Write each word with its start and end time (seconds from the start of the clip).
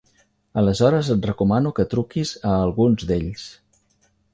Aleshores 0.61 1.11
et 1.17 1.29
recomano 1.31 1.75
que 1.81 1.87
truquis 1.95 2.35
a 2.53 2.59
algun 2.67 3.01
d'ells. 3.05 3.51